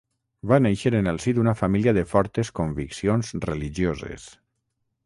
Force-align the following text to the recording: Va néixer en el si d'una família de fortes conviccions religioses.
Va 0.51 0.57
néixer 0.65 0.91
en 0.99 1.09
el 1.11 1.19
si 1.25 1.33
d'una 1.39 1.53
família 1.59 1.95
de 1.99 2.07
fortes 2.15 2.53
conviccions 2.61 3.35
religioses. 3.49 4.29